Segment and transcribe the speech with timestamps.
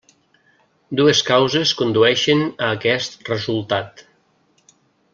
[0.99, 4.03] Dues causes condueixen a aquest resultat.